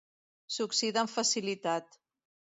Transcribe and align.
S'oxida 0.55 1.03
amb 1.03 1.13
facilitat. 1.17 2.01